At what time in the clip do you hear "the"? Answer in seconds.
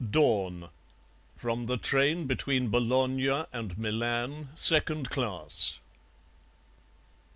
1.67-1.77